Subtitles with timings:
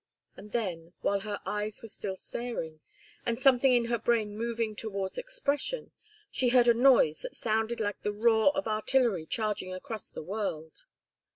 [0.35, 2.79] And then, while her eyes were still staring,
[3.23, 5.91] and something in her brain moving towards expression,
[6.31, 10.87] she heard a noise that sounded like the roar of artillery charging across the world.